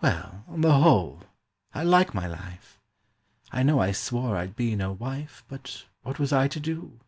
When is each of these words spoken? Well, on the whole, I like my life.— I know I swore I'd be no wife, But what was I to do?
Well, 0.00 0.46
on 0.48 0.62
the 0.62 0.78
whole, 0.78 1.24
I 1.74 1.82
like 1.82 2.14
my 2.14 2.26
life.— 2.26 2.80
I 3.52 3.62
know 3.62 3.80
I 3.80 3.92
swore 3.92 4.34
I'd 4.34 4.56
be 4.56 4.74
no 4.74 4.92
wife, 4.92 5.44
But 5.46 5.84
what 6.00 6.18
was 6.18 6.32
I 6.32 6.48
to 6.48 6.58
do? 6.58 7.00